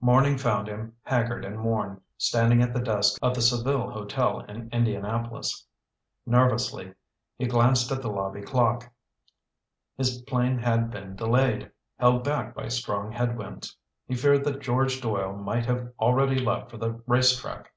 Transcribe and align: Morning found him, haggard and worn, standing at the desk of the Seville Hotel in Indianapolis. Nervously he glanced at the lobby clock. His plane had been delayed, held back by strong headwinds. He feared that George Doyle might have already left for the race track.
Morning 0.00 0.38
found 0.38 0.68
him, 0.68 0.94
haggard 1.02 1.44
and 1.44 1.62
worn, 1.62 2.00
standing 2.16 2.62
at 2.62 2.72
the 2.72 2.80
desk 2.80 3.18
of 3.20 3.34
the 3.34 3.42
Seville 3.42 3.90
Hotel 3.90 4.40
in 4.40 4.70
Indianapolis. 4.72 5.66
Nervously 6.24 6.94
he 7.36 7.44
glanced 7.46 7.92
at 7.92 8.00
the 8.00 8.08
lobby 8.08 8.40
clock. 8.40 8.90
His 9.98 10.22
plane 10.22 10.56
had 10.60 10.90
been 10.90 11.14
delayed, 11.14 11.70
held 11.98 12.24
back 12.24 12.54
by 12.54 12.68
strong 12.68 13.12
headwinds. 13.12 13.76
He 14.06 14.14
feared 14.14 14.44
that 14.44 14.62
George 14.62 15.02
Doyle 15.02 15.34
might 15.34 15.66
have 15.66 15.92
already 16.00 16.38
left 16.38 16.70
for 16.70 16.78
the 16.78 16.92
race 17.06 17.38
track. 17.38 17.70